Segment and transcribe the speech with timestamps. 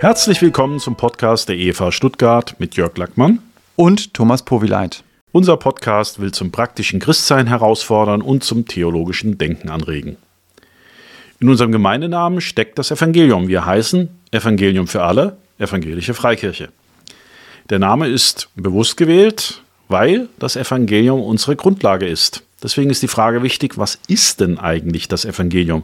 [0.00, 3.40] Herzlich willkommen zum Podcast der EFA Stuttgart mit Jörg Lackmann
[3.74, 5.02] und Thomas Powileit.
[5.32, 10.16] Unser Podcast will zum praktischen Christsein herausfordern und zum theologischen Denken anregen.
[11.40, 13.48] In unserem Gemeindenamen steckt das Evangelium.
[13.48, 16.68] Wir heißen Evangelium für alle, Evangelische Freikirche.
[17.68, 22.44] Der Name ist bewusst gewählt, weil das Evangelium unsere Grundlage ist.
[22.62, 25.82] Deswegen ist die Frage wichtig, was ist denn eigentlich das Evangelium?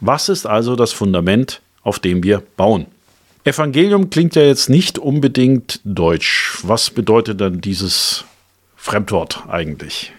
[0.00, 2.86] Was ist also das Fundament, auf dem wir bauen?
[3.44, 6.58] Evangelium klingt ja jetzt nicht unbedingt deutsch.
[6.62, 8.24] Was bedeutet dann dieses
[8.76, 10.12] Fremdwort eigentlich?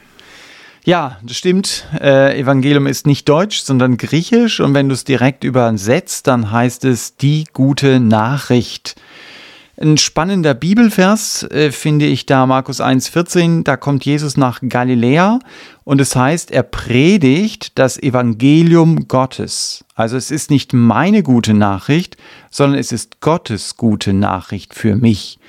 [0.84, 1.86] Ja, das stimmt.
[2.00, 4.60] Äh, Evangelium ist nicht deutsch, sondern griechisch.
[4.60, 8.96] Und wenn du es direkt übersetzt, dann heißt es die gute Nachricht.
[9.82, 13.64] Ein spannender Bibelvers äh, finde ich da Markus 1,14.
[13.64, 15.40] Da kommt Jesus nach Galiläa
[15.86, 19.84] und es heißt, er predigt das Evangelium Gottes.
[19.96, 22.16] Also es ist nicht meine gute Nachricht,
[22.52, 25.40] sondern es ist Gottes gute Nachricht für mich.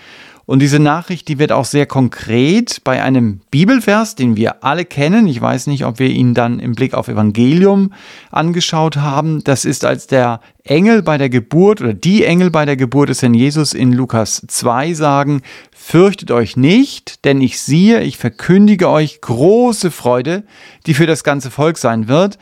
[0.45, 5.29] Und diese Nachricht, die wird auch sehr konkret bei einem Bibelvers, den wir alle kennen.
[5.29, 7.93] Ich weiß nicht, ob wir ihn dann im Blick auf Evangelium
[8.31, 9.45] angeschaut haben.
[9.45, 13.23] Das ist als der Engel bei der Geburt oder die Engel bei der Geburt des
[13.23, 19.21] Herrn Jesus in Lukas 2 sagen, fürchtet euch nicht, denn ich siehe, ich verkündige euch
[19.21, 20.45] große Freude,
[20.87, 22.39] die für das ganze Volk sein wird.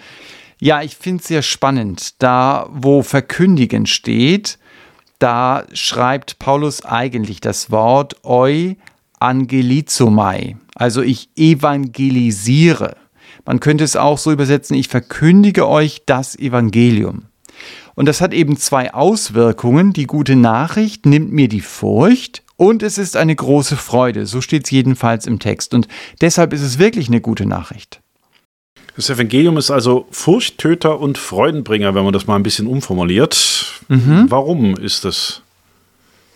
[0.59, 4.59] Ja, ich finde es sehr spannend, da wo verkündigen steht,
[5.21, 8.75] da schreibt Paulus eigentlich das Wort eu
[9.21, 12.97] angelizomai, also ich evangelisiere.
[13.45, 17.27] Man könnte es auch so übersetzen, ich verkündige euch das Evangelium.
[17.95, 19.93] Und das hat eben zwei Auswirkungen.
[19.93, 24.27] Die gute Nachricht nimmt mir die Furcht und es ist eine große Freude.
[24.27, 25.75] So steht es jedenfalls im Text.
[25.75, 25.87] Und
[26.21, 28.01] deshalb ist es wirklich eine gute Nachricht.
[29.01, 33.81] Das Evangelium ist also Furchttöter und Freudenbringer, wenn man das mal ein bisschen umformuliert.
[33.89, 34.27] Mhm.
[34.29, 35.41] Warum ist das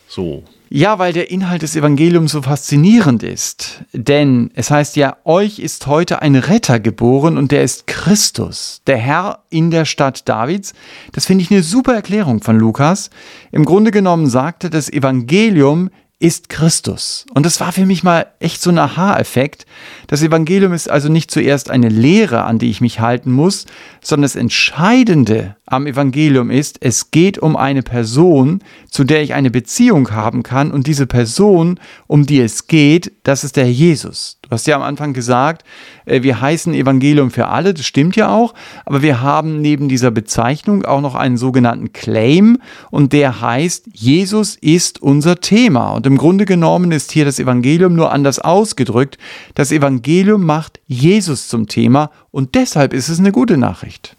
[0.08, 0.44] so?
[0.70, 3.84] Ja, weil der Inhalt des Evangeliums so faszinierend ist.
[3.92, 8.96] Denn es heißt ja, euch ist heute ein Retter geboren und der ist Christus, der
[8.96, 10.72] Herr in der Stadt Davids.
[11.12, 13.10] Das finde ich eine super Erklärung von Lukas.
[13.52, 17.26] Im Grunde genommen sagte das Evangelium ist Christus.
[17.34, 19.66] Und das war für mich mal echt so ein Aha-Effekt.
[20.06, 23.66] Das Evangelium ist also nicht zuerst eine Lehre, an die ich mich halten muss,
[24.00, 29.50] sondern das Entscheidende am Evangelium ist, es geht um eine Person, zu der ich eine
[29.50, 30.70] Beziehung haben kann.
[30.70, 34.38] Und diese Person, um die es geht, das ist der Jesus.
[34.42, 35.64] Du hast ja am Anfang gesagt,
[36.06, 38.54] wir heißen Evangelium für alle, das stimmt ja auch,
[38.84, 42.58] aber wir haben neben dieser Bezeichnung auch noch einen sogenannten Claim
[42.90, 45.92] und der heißt, Jesus ist unser Thema.
[45.92, 49.18] Und im Grunde genommen ist hier das Evangelium nur anders ausgedrückt.
[49.54, 54.16] Das Evangelium macht Jesus zum Thema und deshalb ist es eine gute Nachricht.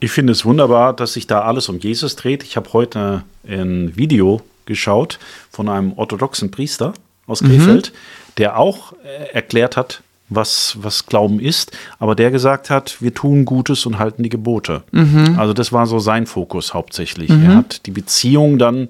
[0.00, 2.44] Ich finde es wunderbar, dass sich da alles um Jesus dreht.
[2.44, 5.18] Ich habe heute ein Video geschaut
[5.50, 6.92] von einem orthodoxen Priester
[7.26, 8.32] aus Krefeld, mhm.
[8.38, 13.44] der auch äh, erklärt hat, was, was Glauben ist, aber der gesagt hat, wir tun
[13.44, 14.82] Gutes und halten die Gebote.
[14.92, 15.36] Mhm.
[15.38, 17.30] Also das war so sein Fokus hauptsächlich.
[17.30, 17.44] Mhm.
[17.44, 18.88] Er hat die Beziehung dann,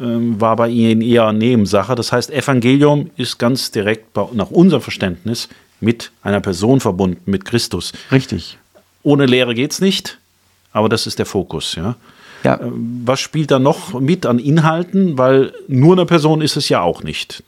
[0.00, 1.94] ähm, war bei ihm eher Nebensache.
[1.94, 5.48] Das heißt, Evangelium ist ganz direkt bei, nach unserem Verständnis
[5.80, 7.92] mit einer Person verbunden, mit Christus.
[8.10, 8.58] Richtig.
[9.02, 10.18] Ohne Lehre geht es nicht,
[10.72, 11.94] aber das ist der Fokus, ja.
[12.42, 12.60] ja.
[12.60, 15.16] Ähm, was spielt da noch mit an Inhalten?
[15.16, 17.42] Weil nur eine Person ist es ja auch nicht.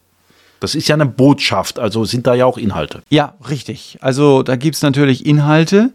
[0.61, 3.03] Das ist ja eine Botschaft, also sind da ja auch Inhalte.
[3.09, 3.99] Ja, richtig.
[4.01, 5.93] Also da gibt es natürlich Inhalte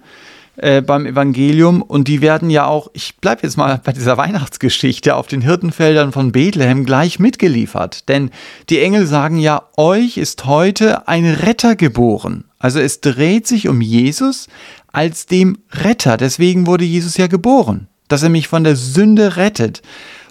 [0.55, 5.15] äh, beim Evangelium und die werden ja auch, ich bleibe jetzt mal bei dieser Weihnachtsgeschichte,
[5.15, 8.07] auf den Hirtenfeldern von Bethlehem gleich mitgeliefert.
[8.07, 8.29] Denn
[8.69, 12.45] die Engel sagen ja, euch ist heute ein Retter geboren.
[12.59, 14.47] Also es dreht sich um Jesus
[14.91, 16.17] als dem Retter.
[16.17, 19.81] Deswegen wurde Jesus ja geboren, dass er mich von der Sünde rettet.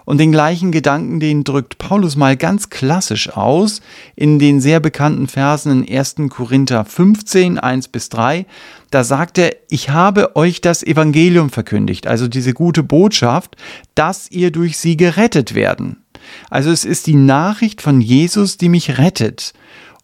[0.04, 3.80] Und den gleichen Gedanken, den drückt Paulus mal ganz klassisch aus
[4.16, 6.16] in den sehr bekannten Versen in 1.
[6.28, 8.46] Korinther 15, 1 bis 3.
[8.90, 13.56] Da sagt er, ich habe euch das Evangelium verkündigt, also diese gute Botschaft,
[13.94, 16.02] dass ihr durch sie gerettet werden.
[16.50, 19.52] Also es ist die Nachricht von Jesus, die mich rettet.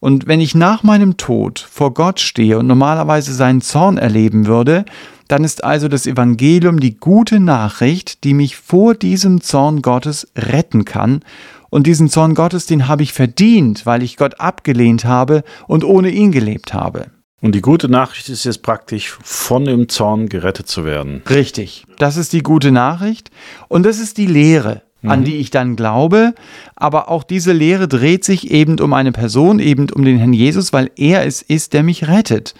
[0.00, 4.84] Und wenn ich nach meinem Tod vor Gott stehe und normalerweise seinen Zorn erleben würde,
[5.26, 10.84] dann ist also das Evangelium die gute Nachricht, die mich vor diesem Zorn Gottes retten
[10.84, 11.20] kann.
[11.70, 16.10] Und diesen Zorn Gottes, den habe ich verdient, weil ich Gott abgelehnt habe und ohne
[16.10, 17.10] ihn gelebt habe.
[17.40, 21.22] Und die gute Nachricht ist jetzt praktisch, von dem Zorn gerettet zu werden.
[21.28, 21.84] Richtig.
[21.98, 23.30] Das ist die gute Nachricht.
[23.68, 25.24] Und das ist die Lehre, an mhm.
[25.24, 26.34] die ich dann glaube.
[26.74, 30.72] Aber auch diese Lehre dreht sich eben um eine Person, eben um den Herrn Jesus,
[30.72, 32.54] weil er es ist, der mich rettet.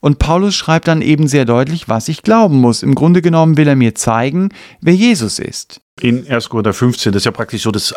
[0.00, 2.82] Und Paulus schreibt dann eben sehr deutlich, was ich glauben muss.
[2.82, 4.48] Im Grunde genommen will er mir zeigen,
[4.80, 5.81] wer Jesus ist.
[6.02, 6.48] In 1.
[6.48, 7.94] Korinther 15, das ist ja praktisch so das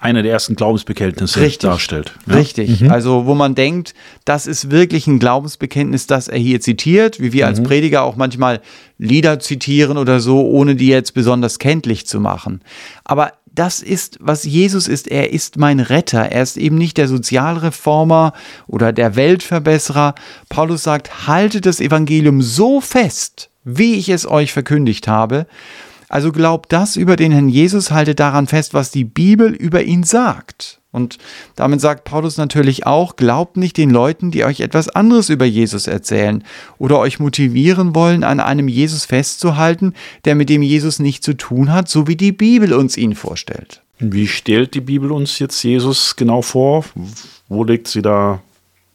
[0.00, 1.68] eine der ersten Glaubensbekenntnisse Richtig.
[1.68, 2.12] darstellt.
[2.26, 2.34] Ja?
[2.34, 2.80] Richtig.
[2.80, 2.90] Mhm.
[2.90, 3.94] Also, wo man denkt,
[4.24, 7.48] das ist wirklich ein Glaubensbekenntnis, das er hier zitiert, wie wir mhm.
[7.48, 8.60] als Prediger auch manchmal
[8.98, 12.62] Lieder zitieren oder so, ohne die jetzt besonders kenntlich zu machen.
[13.04, 15.08] Aber das ist, was Jesus ist.
[15.08, 16.32] Er ist mein Retter.
[16.32, 18.32] Er ist eben nicht der Sozialreformer
[18.66, 20.14] oder der Weltverbesserer.
[20.48, 25.46] Paulus sagt, haltet das Evangelium so fest, wie ich es euch verkündigt habe.
[26.12, 30.02] Also glaubt das über den Herrn Jesus, haltet daran fest, was die Bibel über ihn
[30.02, 30.78] sagt.
[30.90, 31.16] Und
[31.56, 35.86] damit sagt Paulus natürlich auch, glaubt nicht den Leuten, die euch etwas anderes über Jesus
[35.86, 36.44] erzählen
[36.76, 39.94] oder euch motivieren wollen, an einem Jesus festzuhalten,
[40.26, 43.80] der mit dem Jesus nichts zu tun hat, so wie die Bibel uns ihn vorstellt.
[43.98, 46.84] Wie stellt die Bibel uns jetzt Jesus genau vor?
[47.48, 48.42] Wo legt sie da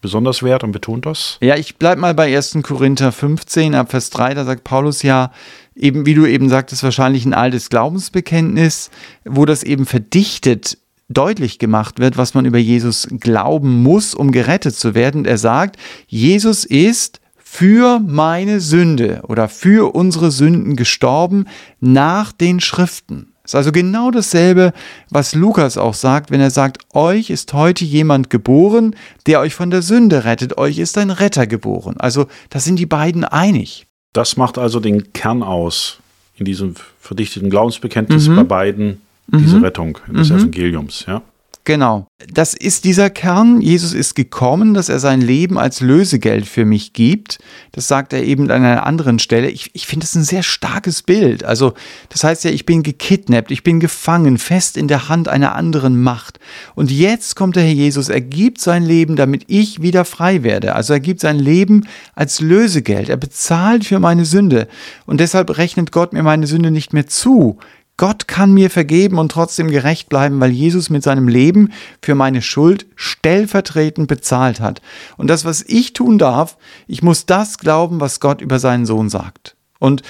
[0.01, 1.39] besonders Wert und betont das?
[1.41, 2.59] Ja, ich bleibe mal bei 1.
[2.61, 5.31] Korinther 15, ab Vers 3, da sagt Paulus ja,
[5.77, 8.89] eben, wie du eben sagtest, wahrscheinlich ein altes Glaubensbekenntnis,
[9.25, 10.77] wo das eben verdichtet
[11.09, 15.19] deutlich gemacht wird, was man über Jesus glauben muss, um gerettet zu werden.
[15.19, 15.77] Und er sagt,
[16.07, 21.45] Jesus ist für meine Sünde oder für unsere Sünden gestorben
[21.79, 23.33] nach den Schriften.
[23.45, 24.73] Ist also genau dasselbe,
[25.09, 28.93] was Lukas auch sagt, wenn er sagt, euch ist heute jemand geboren,
[29.25, 31.95] der euch von der Sünde rettet, euch ist ein Retter geboren.
[31.97, 33.86] Also da sind die beiden einig.
[34.17, 35.99] Das macht also den Kern aus
[36.37, 38.35] in diesem verdichteten Glaubensbekenntnis mhm.
[38.37, 39.63] bei beiden, diese mhm.
[39.63, 40.37] Rettung des mhm.
[40.37, 41.05] Evangeliums.
[41.07, 41.21] Ja?
[41.67, 42.07] Genau.
[42.33, 43.59] Das ist dieser Kern.
[43.59, 47.39] Jesus ist gekommen, dass er sein Leben als Lösegeld für mich gibt.
[47.73, 49.49] Das sagt er eben an einer anderen Stelle.
[49.49, 51.43] Ich, ich finde es ein sehr starkes Bild.
[51.43, 51.73] Also,
[52.07, 56.01] das heißt ja, ich bin gekidnappt, ich bin gefangen, fest in der Hand einer anderen
[56.01, 56.39] Macht.
[56.73, 60.73] Und jetzt kommt der Herr Jesus, er gibt sein Leben, damit ich wieder frei werde.
[60.73, 61.85] Also, er gibt sein Leben
[62.15, 63.09] als Lösegeld.
[63.09, 64.69] Er bezahlt für meine Sünde.
[65.05, 67.59] Und deshalb rechnet Gott mir meine Sünde nicht mehr zu.
[67.97, 71.71] Gott kann mir vergeben und trotzdem gerecht bleiben, weil Jesus mit seinem Leben
[72.01, 74.81] für meine Schuld stellvertretend bezahlt hat.
[75.17, 76.57] Und das, was ich tun darf,
[76.87, 79.55] ich muss das glauben, was Gott über seinen Sohn sagt.
[79.79, 80.03] Und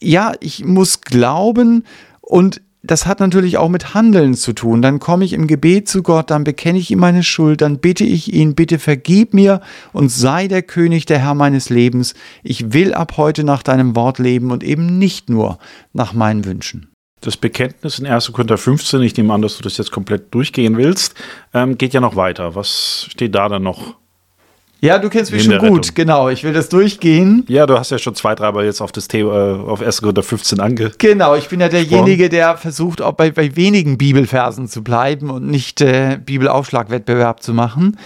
[0.00, 1.84] ja, ich muss glauben
[2.22, 4.80] und das hat natürlich auch mit Handeln zu tun.
[4.80, 8.04] Dann komme ich im Gebet zu Gott, dann bekenne ich ihm meine Schuld, dann bitte
[8.04, 9.60] ich ihn, bitte vergib mir
[9.92, 12.14] und sei der König, der Herr meines Lebens.
[12.42, 15.58] Ich will ab heute nach deinem Wort leben und eben nicht nur
[15.92, 16.87] nach meinen Wünschen.
[17.20, 18.32] Das Bekenntnis in 1.
[18.32, 21.14] Korinther 15, ich nehme an, dass du das jetzt komplett durchgehen willst,
[21.52, 22.54] ähm, geht ja noch weiter.
[22.54, 23.96] Was steht da dann noch?
[24.80, 25.94] Ja, du kennst mich schon gut, Rettung.
[25.94, 26.28] genau.
[26.28, 27.44] Ich will das durchgehen.
[27.48, 30.00] Ja, du hast ja schon zwei, dreimal jetzt auf das Thema, äh, auf 1.
[30.00, 30.92] Korinther 15 ange.
[30.98, 35.46] Genau, ich bin ja derjenige, der versucht, auch bei, bei wenigen Bibelversen zu bleiben und
[35.48, 37.96] nicht äh, Bibelaufschlagwettbewerb zu machen.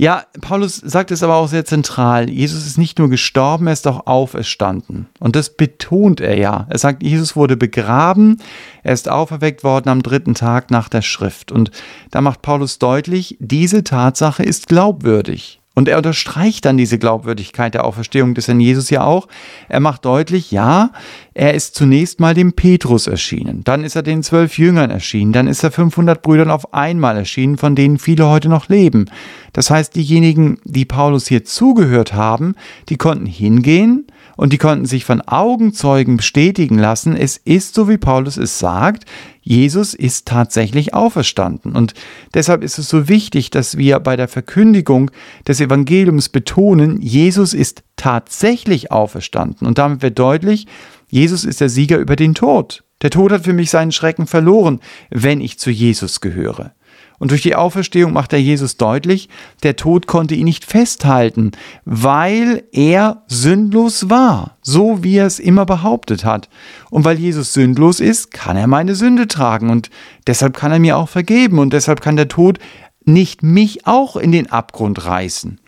[0.00, 2.30] Ja, Paulus sagt es aber auch sehr zentral.
[2.30, 5.08] Jesus ist nicht nur gestorben, er ist auch auferstanden.
[5.18, 6.66] Und das betont er ja.
[6.70, 8.38] Er sagt, Jesus wurde begraben,
[8.82, 11.52] er ist auferweckt worden am dritten Tag nach der Schrift.
[11.52, 11.70] Und
[12.10, 15.59] da macht Paulus deutlich, diese Tatsache ist glaubwürdig.
[15.80, 19.28] Und er unterstreicht dann diese Glaubwürdigkeit der Auferstehung des Herrn Jesus ja auch.
[19.70, 20.90] Er macht deutlich, ja,
[21.32, 25.46] er ist zunächst mal dem Petrus erschienen, dann ist er den zwölf Jüngern erschienen, dann
[25.46, 29.06] ist er 500 Brüdern auf einmal erschienen, von denen viele heute noch leben.
[29.54, 32.56] Das heißt, diejenigen, die Paulus hier zugehört haben,
[32.90, 34.06] die konnten hingehen
[34.40, 39.04] und die konnten sich von Augenzeugen bestätigen lassen, es ist so, wie Paulus es sagt,
[39.42, 41.76] Jesus ist tatsächlich auferstanden.
[41.76, 41.92] Und
[42.32, 45.10] deshalb ist es so wichtig, dass wir bei der Verkündigung
[45.46, 49.66] des Evangeliums betonen, Jesus ist tatsächlich auferstanden.
[49.66, 50.66] Und damit wird deutlich,
[51.10, 52.82] Jesus ist der Sieger über den Tod.
[53.02, 54.80] Der Tod hat für mich seinen Schrecken verloren,
[55.10, 56.72] wenn ich zu Jesus gehöre.
[57.20, 59.28] Und durch die Auferstehung macht er Jesus deutlich,
[59.62, 61.52] der Tod konnte ihn nicht festhalten,
[61.84, 66.48] weil er sündlos war, so wie er es immer behauptet hat.
[66.88, 69.90] Und weil Jesus sündlos ist, kann er meine Sünde tragen und
[70.26, 72.58] deshalb kann er mir auch vergeben und deshalb kann der Tod
[73.04, 75.60] nicht mich auch in den Abgrund reißen.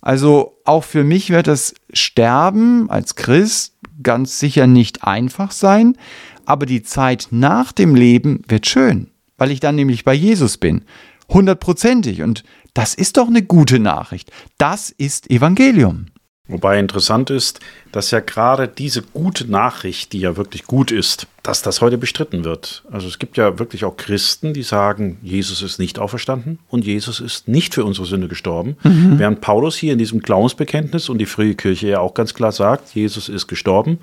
[0.00, 5.98] Also auch für mich wird das Sterben als Christ ganz sicher nicht einfach sein,
[6.46, 9.10] aber die Zeit nach dem Leben wird schön
[9.44, 10.86] weil ich dann nämlich bei Jesus bin.
[11.28, 12.22] Hundertprozentig.
[12.22, 14.32] Und das ist doch eine gute Nachricht.
[14.56, 16.06] Das ist Evangelium.
[16.48, 17.60] Wobei interessant ist,
[17.92, 22.44] dass ja gerade diese gute Nachricht, die ja wirklich gut ist, dass das heute bestritten
[22.44, 22.84] wird.
[22.90, 27.20] Also es gibt ja wirklich auch Christen, die sagen, Jesus ist nicht auferstanden und Jesus
[27.20, 28.78] ist nicht für unsere Sünde gestorben.
[28.82, 29.18] Mhm.
[29.18, 32.94] Während Paulus hier in diesem Glaubensbekenntnis und die frühe Kirche ja auch ganz klar sagt,
[32.94, 33.98] Jesus ist gestorben,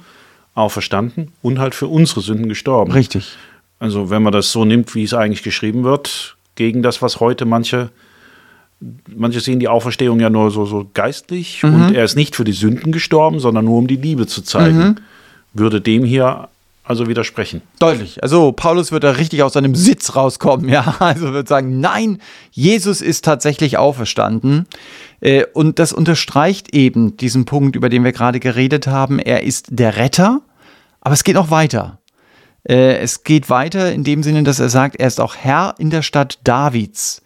[0.53, 2.91] auferstanden und halt für unsere Sünden gestorben.
[2.91, 3.37] Richtig.
[3.81, 7.45] Also wenn man das so nimmt, wie es eigentlich geschrieben wird, gegen das, was heute
[7.45, 7.89] manche,
[9.07, 11.73] manche sehen die Auferstehung ja nur so, so geistlich mhm.
[11.73, 14.77] und er ist nicht für die Sünden gestorben, sondern nur um die Liebe zu zeigen,
[14.77, 14.95] mhm.
[15.53, 16.47] würde dem hier
[16.83, 17.63] also widersprechen.
[17.79, 18.21] Deutlich.
[18.21, 20.97] Also Paulus wird da richtig aus seinem Sitz rauskommen, ja.
[20.99, 22.19] Also wird sagen, nein,
[22.51, 24.67] Jesus ist tatsächlich auferstanden.
[25.21, 29.17] Äh, und das unterstreicht eben diesen Punkt, über den wir gerade geredet haben.
[29.17, 30.41] Er ist der Retter,
[30.99, 31.97] aber es geht noch weiter.
[32.67, 35.89] Äh, es geht weiter in dem Sinne, dass er sagt, er ist auch Herr in
[35.89, 37.21] der Stadt Davids.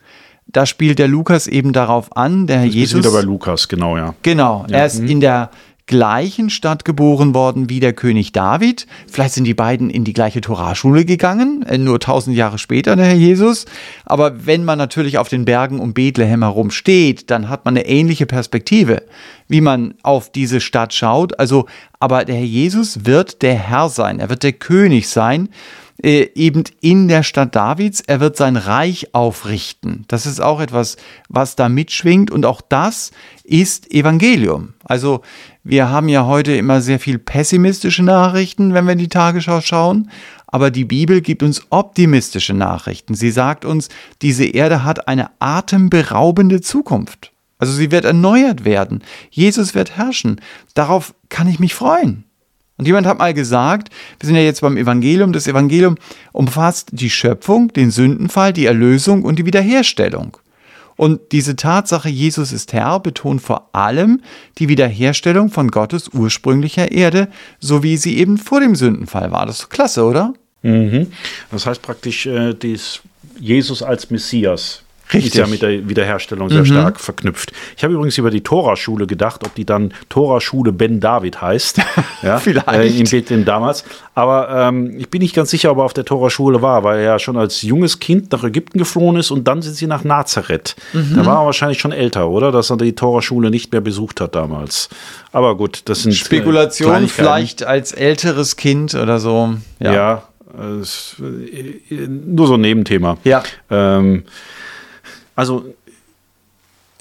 [0.48, 3.00] Da spielt der Lukas eben darauf an, der Herr Jesus.
[3.00, 4.14] wieder bei Lukas, genau, ja.
[4.22, 5.50] Genau, Ja, er ist in der
[5.88, 8.88] gleichen Stadt geboren worden wie der König David.
[9.08, 13.06] Vielleicht sind die beiden in die gleiche Toraschule gegangen, äh, nur tausend Jahre später, der
[13.06, 13.66] Herr Jesus.
[14.06, 17.86] Aber wenn man natürlich auf den Bergen um Bethlehem herum steht, dann hat man eine
[17.86, 19.04] ähnliche Perspektive,
[19.48, 21.40] wie man auf diese Stadt schaut.
[21.40, 21.68] Also,
[22.00, 25.50] aber der Herr Jesus wird der Herr sein, er wird der König sein
[26.04, 28.02] eben in der Stadt Davids.
[28.02, 30.06] Er wird sein Reich aufrichten.
[30.08, 30.98] Das ist auch etwas,
[31.30, 32.32] was da mitschwingt.
[32.32, 33.12] Und auch das
[33.44, 34.74] ist Evangelium.
[34.84, 35.22] Also
[35.64, 40.12] wir haben ja heute immer sehr viel pessimistische Nachrichten, wenn wir in die Tagesschau schauen.
[40.48, 43.14] Aber die Bibel gibt uns optimistische Nachrichten.
[43.16, 43.90] Sie sagt uns,
[44.22, 47.32] diese Erde hat eine atemberaubende Zukunft.
[47.58, 49.02] Also sie wird erneuert werden.
[49.30, 50.42] Jesus wird herrschen.
[50.74, 52.26] Darauf kann ich mich freuen.
[52.78, 53.90] Und jemand hat mal gesagt,
[54.20, 55.96] wir sind ja jetzt beim Evangelium, das Evangelium
[56.34, 60.38] umfasst die Schöpfung, den Sündenfall, die Erlösung und die Wiederherstellung.
[60.98, 64.22] Und diese Tatsache, Jesus ist Herr, betont vor allem
[64.58, 67.28] die Wiederherstellung von Gottes ursprünglicher Erde,
[67.60, 69.46] so wie sie eben vor dem Sündenfall war.
[69.46, 70.34] Das ist klasse, oder?
[70.62, 71.08] Mhm.
[71.52, 72.56] Das heißt praktisch, äh,
[73.40, 75.34] Jesus als Messias Richtig.
[75.34, 77.52] ist ja mit der Wiederherstellung sehr stark verknüpft.
[77.78, 81.80] Ich habe übrigens über die Tora-Schule gedacht, ob die dann Tora-Schule Ben David heißt.
[82.24, 82.68] ja, Vielleicht.
[82.68, 83.84] Äh, in Bethlehem damals.
[84.16, 87.04] Aber ähm, ich bin nicht ganz sicher, ob er auf der Tora-Schule war, weil er
[87.04, 90.76] ja schon als junges Kind nach Ägypten geflohen ist und dann sind sie nach Nazareth.
[90.94, 92.52] Da war er wahrscheinlich schon älter, oder?
[92.52, 94.90] Dass er die Tora-Schule nicht mehr besucht hat damals.
[95.32, 97.24] Aber gut, das sind äh, Spekulation Kleinigkeiten.
[97.24, 99.54] vielleicht als älteres Kind oder so.
[99.80, 100.24] Ja,
[100.58, 103.18] äh, es- äh, nur so ein Nebenthema.
[103.24, 103.44] Ja.
[103.70, 104.24] Ähm,
[105.36, 105.74] also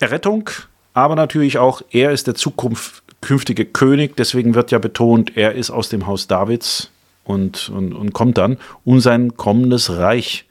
[0.00, 0.50] Errettung,
[0.92, 5.88] aber natürlich auch, er ist der zukünftige König, deswegen wird ja betont, er ist aus
[5.88, 6.90] dem Haus Davids
[7.24, 10.44] und, und, und kommt dann, um sein kommendes Reich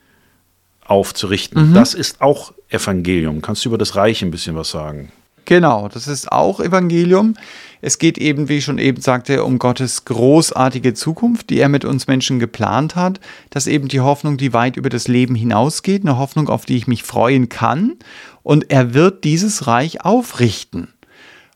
[0.86, 1.74] aufzurichten.
[1.74, 3.42] Das ist auch Evangelium.
[3.42, 5.12] Kannst du über das Reich ein bisschen was sagen?
[5.46, 7.36] Genau, das ist auch Evangelium.
[7.82, 11.84] Es geht eben, wie ich schon eben sagte, um Gottes großartige Zukunft, die er mit
[11.84, 13.20] uns Menschen geplant hat.
[13.50, 16.78] Das ist eben die Hoffnung, die weit über das Leben hinausgeht, eine Hoffnung, auf die
[16.78, 17.98] ich mich freuen kann.
[18.42, 20.94] Und er wird dieses Reich aufrichten.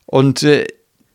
[0.04, 0.66] Und äh,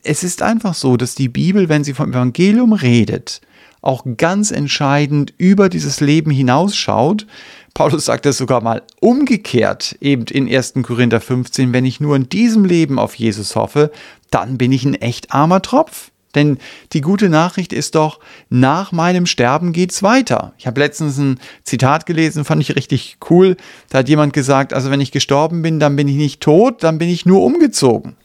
[0.03, 3.41] es ist einfach so, dass die Bibel, wenn sie vom Evangelium redet,
[3.81, 7.27] auch ganz entscheidend über dieses Leben hinausschaut.
[7.73, 10.75] Paulus sagt das sogar mal umgekehrt, eben in 1.
[10.83, 13.91] Korinther 15, wenn ich nur in diesem Leben auf Jesus hoffe,
[14.29, 16.12] dann bin ich ein echt armer Tropf.
[16.35, 16.57] Denn
[16.93, 20.53] die gute Nachricht ist doch, nach meinem Sterben geht's weiter.
[20.57, 23.55] Ich habe letztens ein Zitat gelesen, fand ich richtig cool.
[23.89, 26.97] Da hat jemand gesagt, also wenn ich gestorben bin, dann bin ich nicht tot, dann
[26.97, 28.15] bin ich nur umgezogen.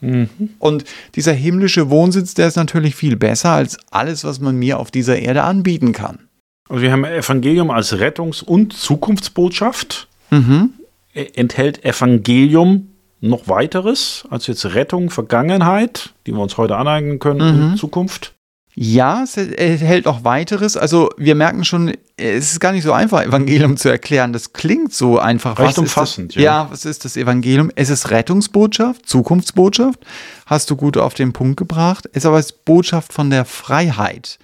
[0.59, 0.83] Und
[1.15, 5.19] dieser himmlische Wohnsitz, der ist natürlich viel besser als alles, was man mir auf dieser
[5.19, 6.19] Erde anbieten kann.
[6.67, 10.07] Also wir haben Evangelium als Rettungs- und Zukunftsbotschaft.
[10.31, 12.88] E- Enthält Evangelium
[13.21, 18.33] noch weiteres als jetzt Rettung, Vergangenheit, die wir uns heute aneignen können und Zukunft?
[18.81, 20.77] Ja, es enthält noch weiteres.
[20.77, 24.31] Also wir merken schon, es ist gar nicht so einfach, Evangelium zu erklären.
[24.31, 25.59] Das klingt so einfach.
[25.59, 26.41] Recht ist umfassend, das?
[26.41, 26.63] ja.
[26.63, 27.71] Ja, was ist das Evangelium?
[27.75, 29.99] Es ist Rettungsbotschaft, Zukunftsbotschaft.
[30.45, 32.07] Hast du gut auf den Punkt gebracht.
[32.11, 34.39] Es ist aber es Botschaft von der Freiheit.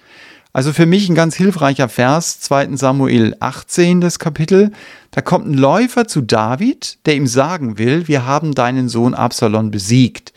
[0.56, 2.76] Also für mich ein ganz hilfreicher Vers, 2.
[2.76, 4.72] Samuel 18, das Kapitel.
[5.10, 9.70] Da kommt ein Läufer zu David, der ihm sagen will, wir haben deinen Sohn Absalom
[9.70, 10.32] besiegt.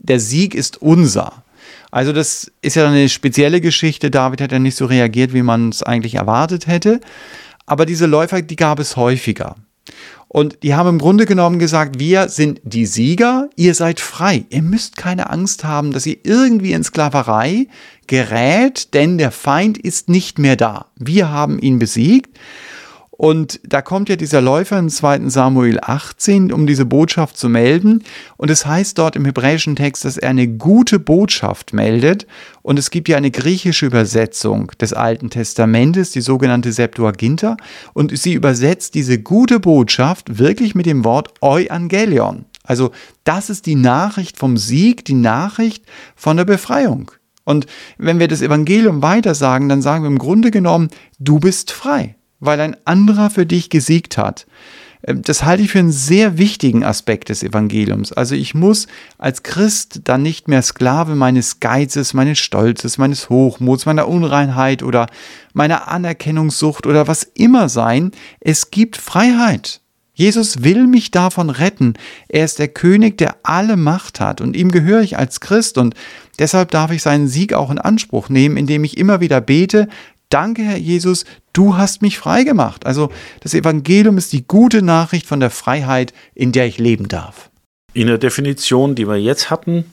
[0.00, 1.44] Der Sieg ist unser.
[1.92, 4.10] Also das ist ja eine spezielle Geschichte.
[4.10, 7.00] David hat ja nicht so reagiert, wie man es eigentlich erwartet hätte.
[7.64, 9.54] Aber diese Läufer, die gab es häufiger.
[10.28, 14.44] Und die haben im Grunde genommen gesagt, wir sind die Sieger, ihr seid frei.
[14.50, 17.66] Ihr müsst keine Angst haben, dass ihr irgendwie in Sklaverei
[18.06, 20.86] gerät, denn der Feind ist nicht mehr da.
[20.96, 22.38] Wir haben ihn besiegt.
[23.20, 25.28] Und da kommt ja dieser Läufer in 2.
[25.28, 28.02] Samuel 18, um diese Botschaft zu melden.
[28.38, 32.26] Und es heißt dort im hebräischen Text, dass er eine gute Botschaft meldet.
[32.62, 37.58] Und es gibt ja eine griechische Übersetzung des Alten Testamentes, die sogenannte Septuaginta.
[37.92, 42.46] Und sie übersetzt diese gute Botschaft wirklich mit dem Wort Euangelion.
[42.64, 42.90] Also
[43.24, 45.84] das ist die Nachricht vom Sieg, die Nachricht
[46.16, 47.10] von der Befreiung.
[47.44, 47.66] Und
[47.98, 52.16] wenn wir das Evangelium weiter sagen, dann sagen wir im Grunde genommen, du bist frei
[52.40, 54.46] weil ein anderer für dich gesiegt hat.
[55.06, 58.12] Ähm, das halte ich für einen sehr wichtigen Aspekt des Evangeliums.
[58.12, 58.86] Also ich muss
[59.18, 65.06] als Christ dann nicht mehr Sklave meines Geizes, meines Stolzes, meines Hochmuts, meiner Unreinheit oder
[65.52, 68.12] meiner Anerkennungssucht oder was immer sein.
[68.40, 69.80] Es gibt Freiheit.
[70.12, 71.94] Jesus will mich davon retten.
[72.28, 75.94] Er ist der König, der alle Macht hat und ihm gehöre ich als Christ und
[76.38, 79.88] deshalb darf ich seinen Sieg auch in Anspruch nehmen, indem ich immer wieder bete,
[80.30, 82.86] Danke, Herr Jesus, du hast mich frei gemacht.
[82.86, 83.10] Also
[83.40, 87.50] das Evangelium ist die gute Nachricht von der Freiheit, in der ich leben darf.
[87.92, 89.84] In der Definition, die wir jetzt hatten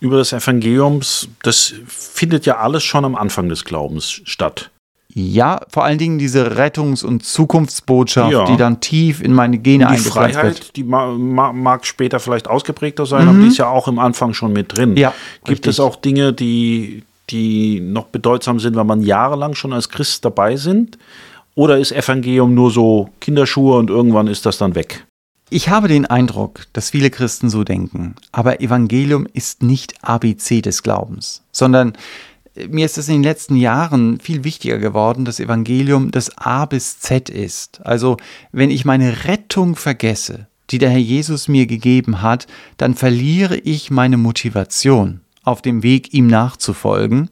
[0.00, 4.70] über das Evangeliums, das findet ja alles schon am Anfang des Glaubens statt.
[5.16, 8.46] Ja, vor allen Dingen diese Rettungs- und Zukunftsbotschaft, ja.
[8.46, 10.76] die dann tief in meine Gene eingepflanzt wird.
[10.76, 13.28] Die Freiheit, die mag später vielleicht ausgeprägter sein, mhm.
[13.28, 14.96] aber die ist ja auch im Anfang schon mit drin.
[14.96, 15.14] Ja,
[15.44, 15.70] Gibt richtig.
[15.70, 20.56] es auch Dinge, die, die noch bedeutsam sind, wenn man jahrelang schon als Christ dabei
[20.56, 20.98] sind?
[21.54, 25.06] Oder ist Evangelium nur so Kinderschuhe und irgendwann ist das dann weg?
[25.50, 30.82] Ich habe den Eindruck, dass viele Christen so denken, aber Evangelium ist nicht ABC des
[30.82, 31.92] Glaubens, sondern
[32.56, 36.64] äh, mir ist es in den letzten Jahren viel wichtiger geworden, dass Evangelium das A
[36.64, 37.80] bis Z ist.
[37.84, 38.16] Also
[38.50, 43.90] wenn ich meine Rettung vergesse, die der Herr Jesus mir gegeben hat, dann verliere ich
[43.90, 47.30] meine Motivation auf dem Weg, ihm nachzufolgen.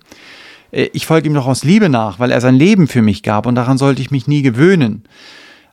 [0.71, 3.47] Äh, ich folge ihm doch aus Liebe nach, weil er sein Leben für mich gab
[3.47, 5.05] und daran sollte ich mich nie gewöhnen.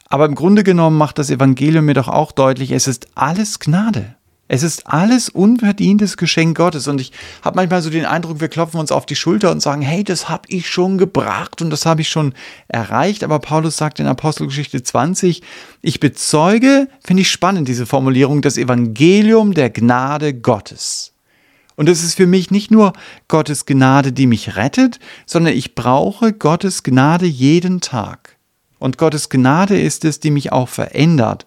[0.07, 4.15] Aber im Grunde genommen macht das Evangelium mir doch auch deutlich, es ist alles Gnade.
[4.51, 6.87] Es ist alles unverdientes Geschenk Gottes.
[6.87, 7.11] Und ich
[7.43, 10.27] habe manchmal so den Eindruck, wir klopfen uns auf die Schulter und sagen, hey, das
[10.27, 12.33] habe ich schon gebracht und das habe ich schon
[12.67, 13.23] erreicht.
[13.23, 15.43] Aber Paulus sagt in Apostelgeschichte 20,
[15.83, 21.13] ich bezeuge, finde ich spannend, diese Formulierung, das Evangelium der Gnade Gottes.
[21.79, 22.91] Und es ist für mich nicht nur
[23.29, 28.35] Gottes Gnade, die mich rettet, sondern ich brauche Gottes Gnade jeden Tag.
[28.79, 31.45] Und Gottes Gnade ist es, die mich auch verändert.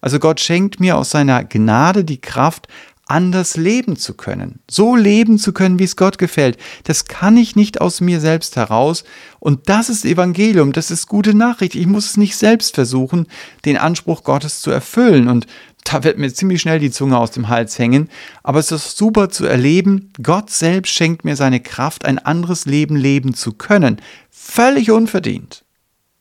[0.00, 2.66] Also Gott schenkt mir aus seiner Gnade die Kraft,
[3.06, 6.56] anders leben zu können, so leben zu können, wie es Gott gefällt.
[6.84, 9.04] Das kann ich nicht aus mir selbst heraus.
[9.38, 11.74] Und das ist Evangelium, das ist gute Nachricht.
[11.74, 13.26] Ich muss es nicht selbst versuchen,
[13.66, 15.28] den Anspruch Gottes zu erfüllen.
[15.28, 15.46] Und
[15.84, 18.08] da wird mir ziemlich schnell die Zunge aus dem Hals hängen.
[18.42, 22.96] Aber es ist super zu erleben, Gott selbst schenkt mir seine Kraft, ein anderes Leben
[22.96, 24.00] leben zu können.
[24.30, 25.64] Völlig unverdient.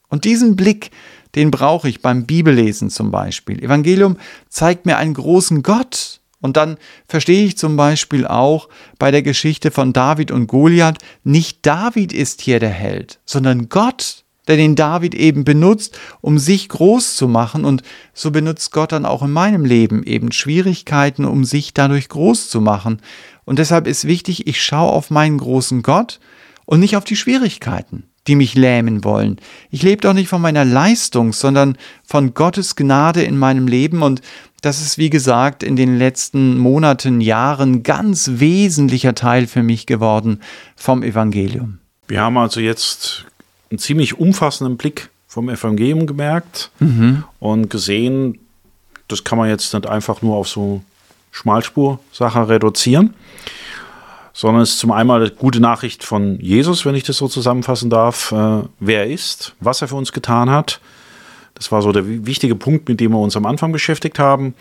[0.09, 0.91] Und diesen Blick,
[1.35, 3.63] den brauche ich beim Bibellesen zum Beispiel.
[3.63, 4.17] Evangelium
[4.49, 6.19] zeigt mir einen großen Gott.
[6.39, 8.67] Und dann verstehe ich zum Beispiel auch
[8.99, 14.22] bei der Geschichte von David und Goliath, nicht David ist hier der Held, sondern Gott
[14.47, 17.65] der den David eben benutzt, um sich groß zu machen.
[17.65, 22.49] Und so benutzt Gott dann auch in meinem Leben eben Schwierigkeiten, um sich dadurch groß
[22.49, 23.01] zu machen.
[23.45, 26.19] Und deshalb ist wichtig, ich schaue auf meinen großen Gott
[26.65, 29.37] und nicht auf die Schwierigkeiten, die mich lähmen wollen.
[29.69, 34.01] Ich lebe doch nicht von meiner Leistung, sondern von Gottes Gnade in meinem Leben.
[34.01, 34.21] Und
[34.61, 40.39] das ist, wie gesagt, in den letzten Monaten, Jahren ganz wesentlicher Teil für mich geworden
[40.77, 41.79] vom Evangelium.
[42.07, 43.25] Wir haben also jetzt
[43.73, 47.23] einen ziemlich umfassenden Blick vom Evangelium gemerkt mhm.
[47.39, 48.37] und gesehen,
[49.07, 50.83] das kann man jetzt nicht einfach nur auf so
[51.31, 53.15] Schmalspur-Sache reduzieren,
[54.31, 57.89] sondern es ist zum einen eine gute Nachricht von Jesus, wenn ich das so zusammenfassen
[57.89, 60.79] darf, äh, wer er ist, was er für uns getan hat.
[61.55, 64.53] Das war so der wichtige Punkt, mit dem wir uns am Anfang beschäftigt haben.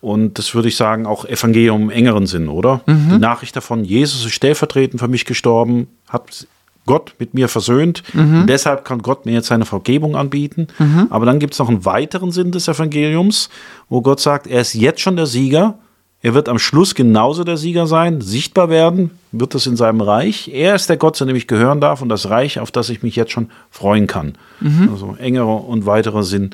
[0.00, 2.80] Und das würde ich sagen, auch Evangelium im engeren Sinn, oder?
[2.86, 3.10] Mhm.
[3.10, 6.48] Die Nachricht davon, Jesus ist stellvertretend für mich gestorben, hat
[6.86, 8.02] Gott mit mir versöhnt.
[8.14, 8.46] Mhm.
[8.46, 10.68] Deshalb kann Gott mir jetzt seine Vergebung anbieten.
[10.78, 11.08] Mhm.
[11.10, 13.50] Aber dann gibt es noch einen weiteren Sinn des Evangeliums,
[13.88, 15.78] wo Gott sagt, er ist jetzt schon der Sieger.
[16.22, 20.48] Er wird am Schluss genauso der Sieger sein, sichtbar werden, wird es in seinem Reich.
[20.52, 23.02] Er ist der Gott, zu dem ich gehören darf und das Reich, auf das ich
[23.02, 24.36] mich jetzt schon freuen kann.
[24.60, 24.88] Mhm.
[24.90, 26.50] Also engerer und weiterer Sinn,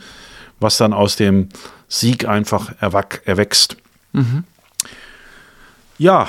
[0.61, 1.49] was dann aus dem
[1.88, 3.77] Sieg einfach erwächst.
[4.12, 4.45] Mhm.
[5.97, 6.29] Ja,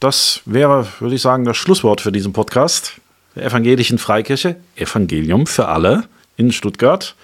[0.00, 2.99] das wäre, würde ich sagen, das Schlusswort für diesen Podcast
[3.34, 6.04] der Evangelischen Freikirche, Evangelium für alle
[6.36, 7.14] in Stuttgart.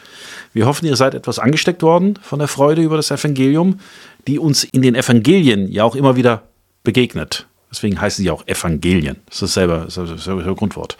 [0.52, 3.80] Wir hoffen, ihr seid etwas angesteckt worden von der Freude über das Evangelium,
[4.26, 6.42] die uns in den Evangelien ja auch immer wieder
[6.82, 7.46] begegnet.
[7.70, 9.16] Deswegen heißen sie auch Evangelien.
[9.28, 10.96] Das ist ist dasselbe Grundwort.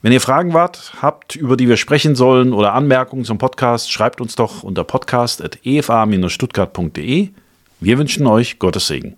[0.00, 4.20] Wenn ihr Fragen wart, habt, über die wir sprechen sollen oder Anmerkungen zum Podcast, schreibt
[4.20, 7.30] uns doch unter podcast.efa-stuttgart.de.
[7.80, 9.16] Wir wünschen euch Gottes Segen.